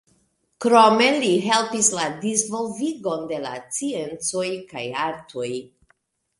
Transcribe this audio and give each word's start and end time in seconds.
Krome 0.63 1.09
li 1.23 1.29
helpis 1.47 1.91
la 1.99 2.07
disvolvigon 2.25 3.29
de 3.35 3.39
la 3.47 3.55
sciencoj 3.61 4.49
kaj 4.75 4.87
artoj. 5.07 5.55